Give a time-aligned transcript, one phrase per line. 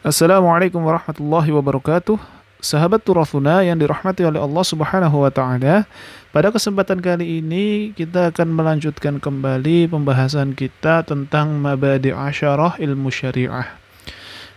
[0.00, 2.16] Assalamualaikum warahmatullahi wabarakatuh.
[2.64, 5.84] Sahabat Turathuna yang dirahmati oleh Allah Subhanahu wa taala.
[6.32, 13.76] Pada kesempatan kali ini kita akan melanjutkan kembali pembahasan kita tentang mabadi asyarah ilmu syariah.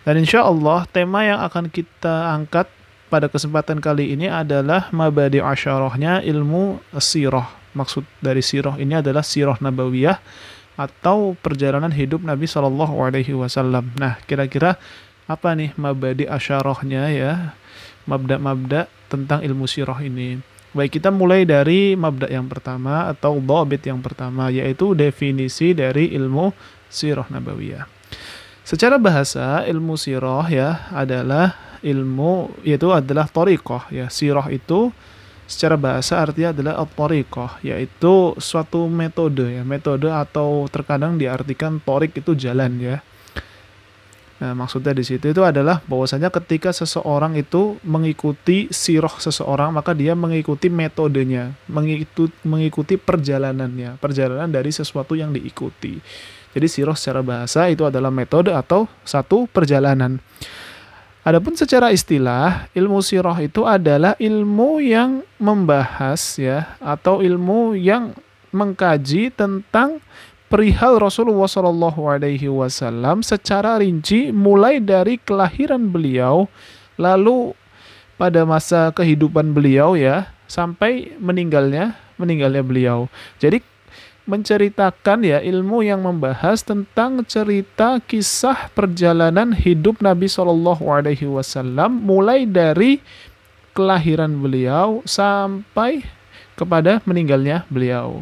[0.08, 2.72] Dan insya Allah tema yang akan kita angkat
[3.12, 7.52] pada kesempatan kali ini adalah mabadi asyarahnya ilmu sirah.
[7.76, 10.24] Maksud dari sirah ini adalah sirah nabawiyah
[10.80, 13.92] atau perjalanan hidup Nabi Shallallahu Alaihi Wasallam.
[14.00, 14.80] Nah, kira-kira
[15.28, 17.34] apa nih mabadi asyarahnya ya?
[18.04, 20.44] Mabda-mabda tentang ilmu sirah ini.
[20.74, 26.50] Baik, kita mulai dari mabda yang pertama atau dhabit yang pertama yaitu definisi dari ilmu
[26.90, 27.86] sirah nabawiyah.
[28.66, 34.10] Secara bahasa, ilmu sirah ya adalah ilmu yaitu adalah tariqah ya.
[34.10, 34.90] Sirah itu
[35.46, 36.92] secara bahasa artinya adalah at
[37.62, 42.98] yaitu suatu metode ya, metode atau terkadang diartikan torik itu jalan ya.
[44.42, 50.18] Nah, maksudnya di situ itu adalah bahwasanya ketika seseorang itu mengikuti siroh seseorang, maka dia
[50.18, 56.02] mengikuti metodenya, mengikuti, mengikuti perjalanannya, perjalanan dari sesuatu yang diikuti.
[56.54, 60.22] Jadi siroh secara bahasa itu adalah metode atau satu perjalanan.
[61.24, 68.12] Adapun secara istilah, ilmu siroh itu adalah ilmu yang membahas ya atau ilmu yang
[68.52, 70.04] mengkaji tentang
[70.54, 76.46] perihal Rasulullah Shallallahu Alaihi Wasallam secara rinci mulai dari kelahiran beliau
[76.94, 77.58] lalu
[78.22, 83.10] pada masa kehidupan beliau ya sampai meninggalnya meninggalnya beliau.
[83.42, 83.66] Jadi
[84.30, 92.46] menceritakan ya ilmu yang membahas tentang cerita kisah perjalanan hidup Nabi Shallallahu Alaihi Wasallam mulai
[92.46, 93.02] dari
[93.74, 96.06] kelahiran beliau sampai
[96.54, 98.22] kepada meninggalnya beliau.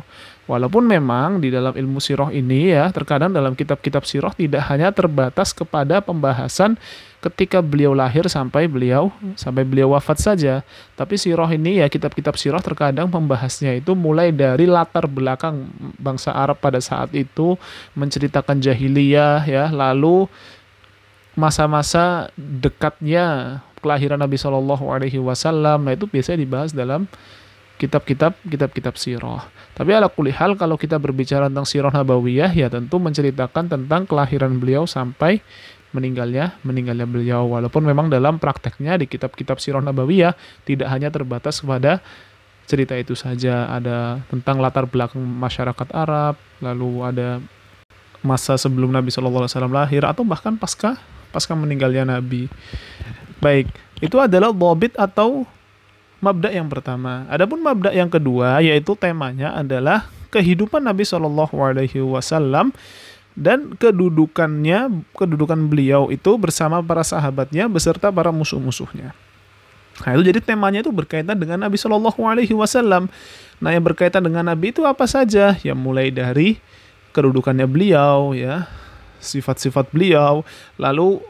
[0.52, 5.56] Walaupun memang di dalam ilmu siroh ini ya, terkadang dalam kitab-kitab siroh tidak hanya terbatas
[5.56, 6.76] kepada pembahasan
[7.24, 10.60] ketika beliau lahir sampai beliau sampai beliau wafat saja.
[11.00, 16.60] Tapi siroh ini ya kitab-kitab siroh terkadang membahasnya itu mulai dari latar belakang bangsa Arab
[16.60, 17.56] pada saat itu
[17.96, 20.28] menceritakan jahiliyah ya, lalu
[21.32, 25.88] masa-masa dekatnya kelahiran Nabi Shallallahu Alaihi Wasallam.
[25.88, 27.08] Nah itu biasanya dibahas dalam
[27.82, 29.50] kitab-kitab kitab-kitab sirah.
[29.74, 34.86] Tapi ala kulihal kalau kita berbicara tentang sirah nabawiyah ya tentu menceritakan tentang kelahiran beliau
[34.86, 35.42] sampai
[35.90, 37.50] meninggalnya meninggalnya beliau.
[37.50, 40.38] Walaupun memang dalam prakteknya di kitab-kitab sirah nabawiyah
[40.70, 41.98] tidak hanya terbatas kepada
[42.70, 43.66] cerita itu saja.
[43.74, 47.42] Ada tentang latar belakang masyarakat Arab lalu ada
[48.22, 51.02] masa sebelum Nabi Shallallahu Alaihi Wasallam lahir atau bahkan pasca
[51.34, 52.46] pasca meninggalnya Nabi.
[53.42, 55.50] Baik itu adalah bobit atau
[56.22, 57.26] mabda yang pertama.
[57.28, 62.72] Adapun mabda yang kedua yaitu temanya adalah kehidupan Nabi Shallallahu Alaihi Wasallam
[63.36, 69.12] dan kedudukannya, kedudukan beliau itu bersama para sahabatnya beserta para musuh-musuhnya.
[70.02, 73.12] Nah itu jadi temanya itu berkaitan dengan Nabi Shallallahu Alaihi Wasallam.
[73.60, 75.58] Nah yang berkaitan dengan Nabi itu apa saja?
[75.62, 76.58] Ya mulai dari
[77.12, 78.72] kedudukannya beliau, ya
[79.22, 80.42] sifat-sifat beliau,
[80.82, 81.22] lalu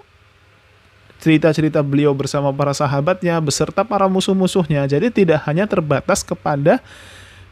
[1.22, 4.90] cerita-cerita beliau bersama para sahabatnya beserta para musuh-musuhnya.
[4.90, 6.82] Jadi tidak hanya terbatas kepada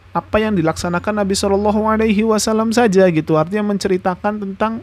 [0.09, 3.37] apa yang dilaksanakan Nabi Shallallahu Alaihi Wasallam saja gitu.
[3.37, 4.81] Artinya menceritakan tentang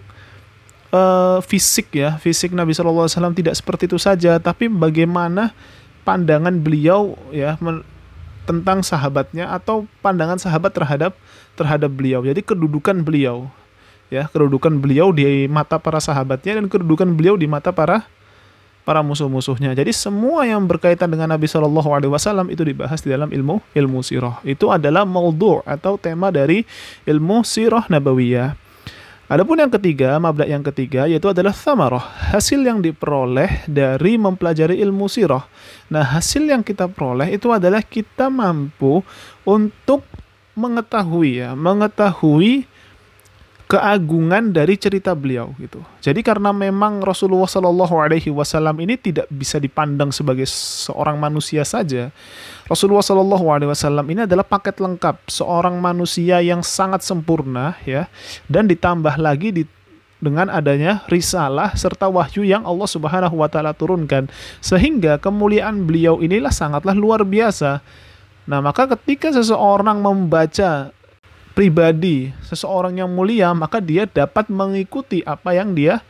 [0.95, 5.51] uh, fisik ya, fisik Nabi Shallallahu Alaihi Wasallam tidak seperti itu saja, tapi bagaimana
[6.07, 7.59] pandangan beliau ya
[8.47, 11.19] tentang sahabatnya atau pandangan sahabat terhadap
[11.59, 12.23] terhadap beliau.
[12.23, 13.51] Jadi kedudukan beliau
[14.15, 18.07] ya, kedudukan beliau di mata para sahabatnya dan kedudukan beliau di mata para
[18.87, 19.75] para musuh-musuhnya.
[19.75, 23.99] Jadi semua yang berkaitan dengan Nabi Shallallahu Alaihi Wasallam itu dibahas di dalam ilmu ilmu
[24.07, 24.39] sirah.
[24.47, 26.63] Itu adalah maudhu atau tema dari
[27.03, 28.55] ilmu sirah nabawiyah.
[29.27, 35.11] Adapun yang ketiga, mabda yang ketiga yaitu adalah thamarah, hasil yang diperoleh dari mempelajari ilmu
[35.11, 35.43] sirah.
[35.91, 39.03] Nah, hasil yang kita peroleh itu adalah kita mampu
[39.43, 40.07] untuk
[40.55, 42.71] mengetahui ya, mengetahui
[43.67, 45.83] keagungan dari cerita beliau gitu.
[45.99, 52.15] Jadi karena memang Rasulullah Shallallahu Alaihi Wasallam ini tidak bisa dipandang sebagai seorang manusia saja.
[52.71, 58.07] Rasulullah Shallallahu Alaihi Wasallam ini adalah paket lengkap seorang manusia yang sangat sempurna ya
[58.47, 59.63] dan ditambah lagi di
[60.17, 64.33] dengan adanya risalah serta wahyu yang Allah Subhanahu wa taala turunkan
[64.65, 67.85] sehingga kemuliaan beliau inilah sangatlah luar biasa.
[68.47, 70.95] Nah, maka ketika seseorang membaca
[71.57, 76.05] pribadi seseorang yang mulia maka dia dapat mengikuti apa yang dia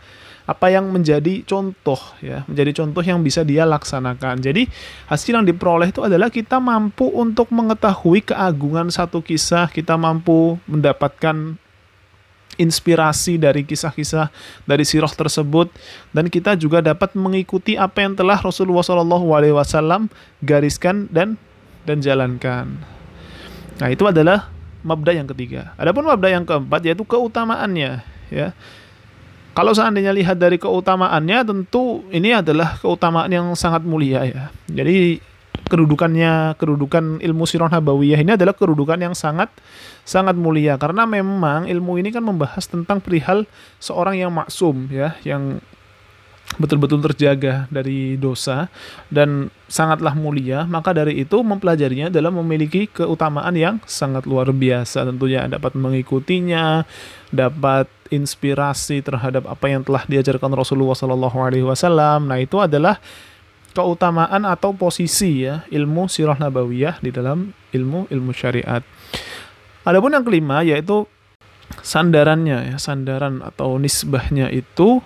[0.46, 4.66] apa yang menjadi contoh ya menjadi contoh yang bisa dia laksanakan jadi
[5.06, 11.54] hasil yang diperoleh itu adalah kita mampu untuk mengetahui keagungan satu kisah kita mampu mendapatkan
[12.58, 14.32] inspirasi dari kisah-kisah
[14.66, 15.70] dari sirah tersebut
[16.10, 20.10] dan kita juga dapat mengikuti apa yang telah Rasulullah SAW
[20.40, 21.36] gariskan dan
[21.86, 22.66] dan jalankan.
[23.76, 24.55] Nah, itu adalah
[24.86, 25.74] mabda yang ketiga.
[25.74, 28.54] Adapun mabda yang keempat yaitu keutamaannya, ya.
[29.56, 34.52] Kalau seandainya lihat dari keutamaannya tentu ini adalah keutamaan yang sangat mulia ya.
[34.68, 35.16] Jadi
[35.66, 39.50] kedudukannya kedudukan ilmu sirah nabawiyah ini adalah kedudukan yang sangat
[40.06, 43.48] sangat mulia karena memang ilmu ini kan membahas tentang perihal
[43.82, 45.58] seorang yang maksum ya yang
[46.56, 48.70] betul-betul terjaga dari dosa
[49.10, 55.44] dan sangatlah mulia maka dari itu mempelajarinya dalam memiliki keutamaan yang sangat luar biasa tentunya
[55.50, 56.86] dapat mengikutinya
[57.34, 63.02] dapat inspirasi terhadap apa yang telah diajarkan Rasulullah Shallallahu Alaihi Wasallam nah itu adalah
[63.76, 68.80] keutamaan atau posisi ya ilmu sirah nabawiyah di dalam ilmu ilmu syariat.
[69.84, 71.04] Adapun yang kelima yaitu
[71.84, 75.04] sandarannya ya sandaran atau nisbahnya itu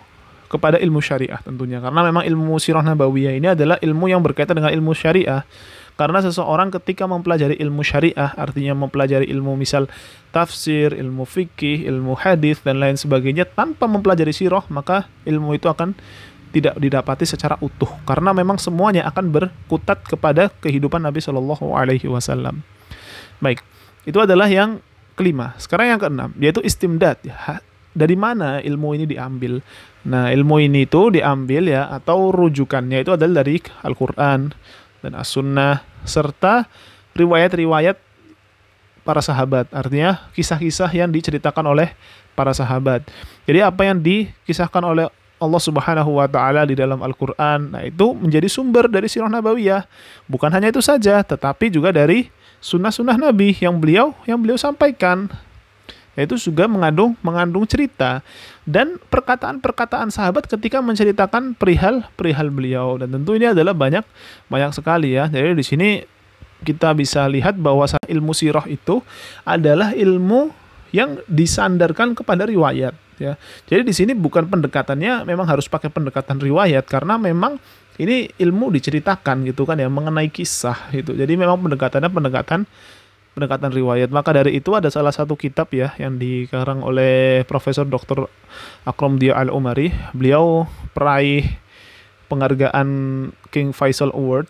[0.51, 4.75] kepada ilmu syariah tentunya karena memang ilmu sirah nabawiyah ini adalah ilmu yang berkaitan dengan
[4.75, 5.47] ilmu syariah
[5.95, 9.85] karena seseorang ketika mempelajari ilmu syariah artinya mempelajari ilmu misal
[10.33, 15.93] tafsir, ilmu fikih, ilmu hadis dan lain sebagainya tanpa mempelajari sirah maka ilmu itu akan
[16.51, 22.67] tidak didapati secara utuh karena memang semuanya akan berkutat kepada kehidupan Nabi Shallallahu Alaihi Wasallam.
[23.39, 23.63] Baik,
[24.03, 24.83] itu adalah yang
[25.15, 25.55] kelima.
[25.61, 27.21] Sekarang yang keenam yaitu istimdad.
[27.91, 29.59] Dari mana ilmu ini diambil?
[30.07, 34.55] Nah, ilmu ini itu diambil ya atau rujukannya itu adalah dari Al-Qur'an
[35.03, 36.71] dan As-Sunnah serta
[37.19, 37.99] riwayat-riwayat
[39.03, 39.69] para sahabat.
[39.75, 41.93] Artinya kisah-kisah yang diceritakan oleh
[42.39, 43.05] para sahabat.
[43.45, 45.11] Jadi apa yang dikisahkan oleh
[45.41, 47.73] Allah Subhanahu wa taala di dalam Al-Qur'an.
[47.73, 49.89] Nah, itu menjadi sumber dari sirah nabawiyah.
[50.29, 52.29] Bukan hanya itu saja, tetapi juga dari
[52.61, 55.33] sunnah-sunnah Nabi yang beliau yang beliau sampaikan.
[56.19, 58.21] Yaitu juga mengandung mengandung cerita
[58.67, 64.03] dan perkataan-perkataan sahabat ketika menceritakan perihal-perihal beliau dan tentu ini adalah banyak
[64.51, 65.31] banyak sekali ya.
[65.31, 65.89] Jadi di sini
[66.61, 69.01] kita bisa lihat bahwa ilmu sirah itu
[69.47, 70.53] adalah ilmu
[70.91, 73.39] yang disandarkan kepada riwayat ya.
[73.71, 77.57] Jadi di sini bukan pendekatannya memang harus pakai pendekatan riwayat karena memang
[78.01, 81.13] ini ilmu diceritakan gitu kan ya mengenai kisah gitu.
[81.13, 82.65] Jadi memang pendekatannya pendekatan
[83.35, 84.11] pendekatan riwayat.
[84.11, 88.27] Maka dari itu ada salah satu kitab ya yang dikarang oleh Profesor Dr.
[88.85, 89.95] Akram Dia Al Umari.
[90.13, 91.47] Beliau peraih
[92.31, 92.89] penghargaan
[93.51, 94.47] King Faisal Award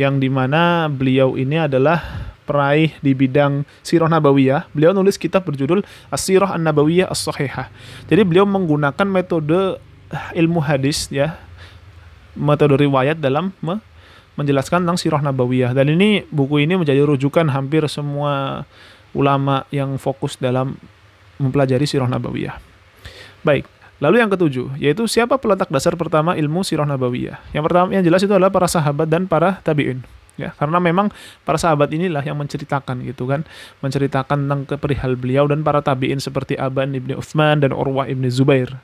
[0.00, 2.00] yang di mana beliau ini adalah
[2.48, 4.72] peraih di bidang sirah nabawiyah.
[4.72, 7.68] Beliau nulis kitab berjudul As-Sirah An-Nabawiyah As-Sahihah.
[8.08, 9.78] Jadi beliau menggunakan metode
[10.36, 11.38] ilmu hadis ya,
[12.36, 13.52] metode riwayat dalam
[14.36, 15.76] menjelaskan tentang sirah nabawiyah.
[15.76, 18.64] Dan ini buku ini menjadi rujukan hampir semua
[19.12, 20.76] ulama yang fokus dalam
[21.36, 22.56] mempelajari sirah nabawiyah.
[23.42, 23.66] Baik,
[24.02, 27.38] Lalu yang ketujuh, yaitu siapa peletak dasar pertama ilmu sirah nabawiyah?
[27.54, 30.02] Yang pertama yang jelas itu adalah para sahabat dan para tabi'in
[30.40, 31.12] ya karena memang
[31.44, 33.44] para sahabat inilah yang menceritakan gitu kan
[33.84, 38.80] menceritakan tentang keperihal beliau dan para tabiin seperti Aban ibni Uthman dan Urwah ibni Zubair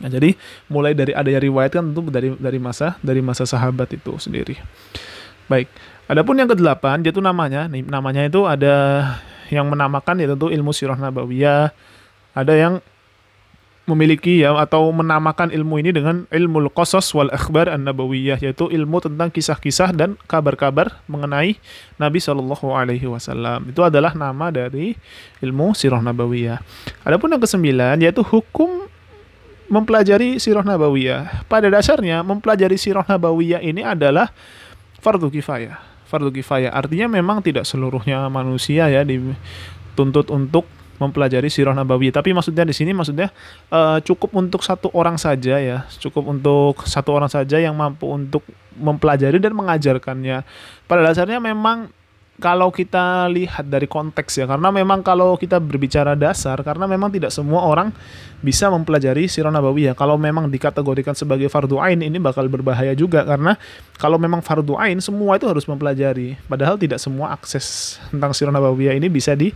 [0.00, 0.38] nah, jadi
[0.70, 4.56] mulai dari adanya riwayat kan tentu dari dari masa dari masa sahabat itu sendiri
[5.50, 5.68] baik
[6.08, 8.76] adapun yang kedelapan yaitu namanya nih namanya itu ada
[9.52, 11.74] yang menamakan ya tentu ilmu sirah nabawiyah
[12.32, 12.80] ada yang
[13.82, 19.26] memiliki ya atau menamakan ilmu ini dengan ilmu qasas wal akhbar an-nabawiyah yaitu ilmu tentang
[19.34, 21.58] kisah-kisah dan kabar-kabar mengenai
[21.98, 23.66] Nabi Shallallahu alaihi wasallam.
[23.66, 24.94] Itu adalah nama dari
[25.42, 26.62] ilmu sirah nabawiyah.
[27.02, 28.86] Adapun yang kesembilan yaitu hukum
[29.72, 31.48] mempelajari sirah nabawiyah.
[31.48, 34.28] Pada dasarnya mempelajari sirah nabawiyah ini adalah
[35.00, 35.80] fardu kifayah.
[36.04, 40.68] Fardu kifayah artinya memang tidak seluruhnya manusia ya dituntut untuk
[41.02, 42.14] mempelajari sirah nabawi.
[42.14, 43.34] Tapi maksudnya di sini maksudnya
[43.74, 48.46] uh, cukup untuk satu orang saja ya, cukup untuk satu orang saja yang mampu untuk
[48.78, 50.46] mempelajari dan mengajarkannya.
[50.86, 51.90] Pada dasarnya memang
[52.40, 57.28] kalau kita lihat dari konteks ya, karena memang kalau kita berbicara dasar, karena memang tidak
[57.28, 57.92] semua orang
[58.40, 59.92] bisa mempelajari sirah ya.
[59.92, 63.54] Kalau memang dikategorikan sebagai fardu ain ini bakal berbahaya juga karena
[64.00, 66.40] kalau memang fardu ain semua itu harus mempelajari.
[66.48, 69.52] Padahal tidak semua akses tentang sirah nabawiyah ini bisa di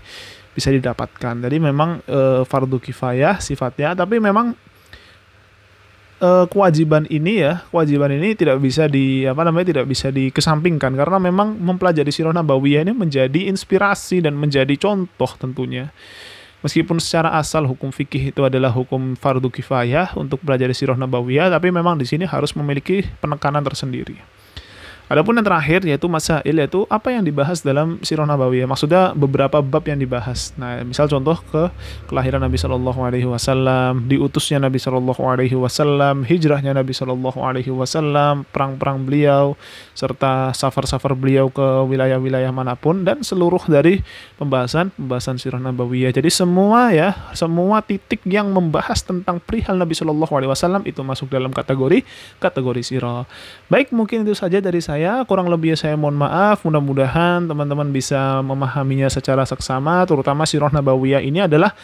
[0.57, 1.35] bisa didapatkan.
[1.43, 4.57] Jadi memang e, fardu kifayah sifatnya, tapi memang
[6.21, 11.19] e, kewajiban ini ya, kewajiban ini tidak bisa di apa namanya tidak bisa dikesampingkan karena
[11.21, 15.93] memang mempelajari sirah nabawiyah ini menjadi inspirasi dan menjadi contoh tentunya.
[16.65, 21.71] Meskipun secara asal hukum fikih itu adalah hukum fardu kifayah untuk belajar sirah nabawiyah, tapi
[21.71, 24.36] memang di sini harus memiliki penekanan tersendiri.
[25.07, 28.67] Adapun yang terakhir yaitu masail yaitu apa yang dibahas dalam Sirah Nabawiyah.
[28.67, 30.51] Maksudnya beberapa bab yang dibahas.
[30.59, 31.71] Nah, misal contoh ke
[32.11, 38.43] kelahiran Nabi Shallallahu alaihi wasallam, diutusnya Nabi Shallallahu alaihi wasallam, hijrahnya Nabi Shallallahu alaihi wasallam,
[38.51, 39.55] perang-perang beliau
[39.95, 44.03] serta safar-safar beliau ke wilayah-wilayah mana pun dan seluruh dari
[44.43, 46.11] pembahasan pembahasan Sirah Nabawiyah.
[46.19, 51.31] Jadi semua ya, semua titik yang membahas tentang perihal Nabi Shallallahu alaihi wasallam itu masuk
[51.31, 52.03] dalam kategori
[52.43, 53.23] kategori sirah.
[53.71, 55.21] Baik, mungkin itu saja dari saya saya.
[55.29, 56.65] Kurang lebih saya mohon maaf.
[56.65, 60.09] Mudah-mudahan teman-teman bisa memahaminya secara seksama.
[60.09, 61.77] Terutama Sirah Nabawiyah ini adalah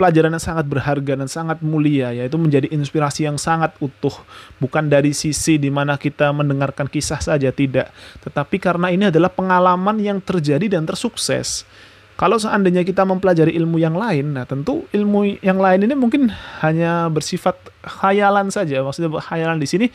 [0.00, 4.14] pelajaran yang sangat berharga dan sangat mulia yaitu menjadi inspirasi yang sangat utuh
[4.62, 7.90] bukan dari sisi di mana kita mendengarkan kisah saja tidak
[8.22, 11.66] tetapi karena ini adalah pengalaman yang terjadi dan tersukses
[12.18, 17.06] kalau seandainya kita mempelajari ilmu yang lain, nah tentu ilmu yang lain ini mungkin hanya
[17.14, 17.54] bersifat
[17.86, 18.82] khayalan saja.
[18.82, 19.86] Maksudnya khayalan di sini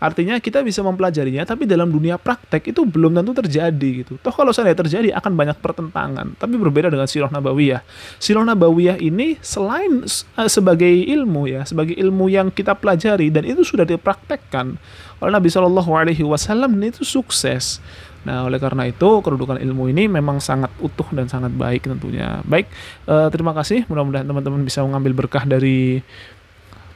[0.00, 4.16] artinya kita bisa mempelajarinya, tapi dalam dunia praktek itu belum tentu terjadi gitu.
[4.24, 6.32] Toh kalau seandainya terjadi akan banyak pertentangan.
[6.40, 7.84] Tapi berbeda dengan Sirah Nabawiyah.
[8.16, 10.00] Sirah Nabawiyah ini selain
[10.40, 14.80] uh, sebagai ilmu ya, sebagai ilmu yang kita pelajari dan itu sudah dipraktekkan
[15.20, 17.84] oleh Nabi Shallallahu Alaihi Wasallam itu sukses.
[18.26, 22.42] Nah, oleh karena itu kedudukan ilmu ini memang sangat utuh dan sangat baik tentunya.
[22.42, 22.66] Baik,
[23.06, 23.86] uh, terima kasih.
[23.86, 26.02] Mudah-mudahan teman-teman bisa mengambil berkah dari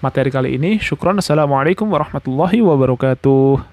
[0.03, 0.83] materi kali ini.
[0.83, 1.23] Syukron.
[1.23, 3.70] Assalamualaikum warahmatullahi wabarakatuh.